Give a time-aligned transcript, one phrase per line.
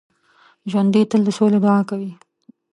[0.71, 2.11] ژوندي تل د سولې دعا کوي